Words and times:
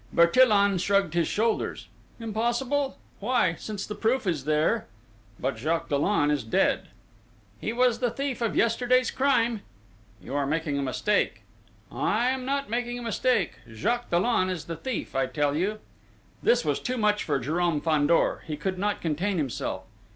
Bertillon 0.11 0.79
shrugged 0.79 1.13
his 1.13 1.27
shoulders. 1.27 1.87
"Impossible?... 2.19 2.97
Why, 3.19 3.53
since 3.59 3.85
the 3.85 3.93
proof 3.93 4.21
of 4.23 4.27
it 4.29 4.29
is 4.31 4.45
there?" 4.45 4.87
"But 5.39 5.59
Jacques 5.59 5.89
Dollon 5.89 6.31
is 6.31 6.43
dead!" 6.43 6.87
"He 7.59 7.71
was 7.71 7.99
the 7.99 8.09
thief 8.09 8.41
of 8.41 8.55
yesterday's 8.55 9.11
crime." 9.11 9.61
"You 10.19 10.33
are 10.33 10.47
making 10.47 10.79
a 10.79 10.81
mistake!..." 10.81 11.43
"I 11.91 12.29
am 12.29 12.45
not 12.45 12.67
making 12.67 12.97
a 12.97 13.03
mistake!... 13.03 13.59
Jacques 13.71 14.09
Dollon 14.09 14.49
is 14.49 14.65
the 14.65 14.75
thief 14.75 15.15
I 15.15 15.27
tell 15.27 15.55
you!" 15.55 15.77
This 16.41 16.65
was 16.65 16.79
too 16.79 16.97
much 16.97 17.23
for 17.23 17.39
Jérôme 17.39 17.83
Fandor: 17.83 18.41
he 18.47 18.57
could 18.57 18.79
not 18.79 19.01
contain 19.01 19.37
himself. 19.37 19.83